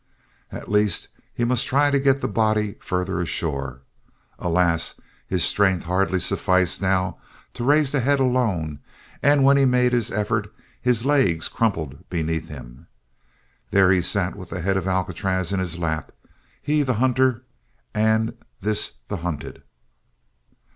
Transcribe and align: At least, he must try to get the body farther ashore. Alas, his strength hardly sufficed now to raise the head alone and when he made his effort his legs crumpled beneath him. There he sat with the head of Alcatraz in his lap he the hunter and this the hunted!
At 0.51 0.67
least, 0.67 1.09
he 1.31 1.45
must 1.45 1.67
try 1.67 1.91
to 1.91 1.99
get 1.99 2.21
the 2.21 2.27
body 2.27 2.73
farther 2.79 3.19
ashore. 3.21 3.81
Alas, 4.39 4.99
his 5.27 5.43
strength 5.43 5.83
hardly 5.83 6.19
sufficed 6.19 6.81
now 6.81 7.19
to 7.53 7.63
raise 7.63 7.91
the 7.91 7.99
head 7.99 8.19
alone 8.19 8.79
and 9.21 9.43
when 9.43 9.57
he 9.57 9.65
made 9.65 9.93
his 9.93 10.09
effort 10.09 10.51
his 10.81 11.05
legs 11.05 11.47
crumpled 11.47 12.09
beneath 12.09 12.47
him. 12.47 12.87
There 13.69 13.91
he 13.91 14.01
sat 14.01 14.35
with 14.35 14.49
the 14.49 14.61
head 14.61 14.75
of 14.75 14.87
Alcatraz 14.87 15.53
in 15.53 15.59
his 15.59 15.77
lap 15.77 16.11
he 16.63 16.81
the 16.81 16.95
hunter 16.95 17.43
and 17.93 18.35
this 18.59 18.97
the 19.07 19.17
hunted! 19.17 19.61